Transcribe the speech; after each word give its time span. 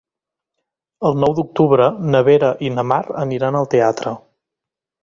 El 1.09 1.19
nou 1.25 1.35
d'octubre 1.41 1.91
na 2.15 2.23
Vera 2.31 2.51
i 2.71 2.75
na 2.79 2.89
Mar 2.95 2.99
aniran 3.27 3.63
al 3.63 3.71
teatre. 3.77 4.21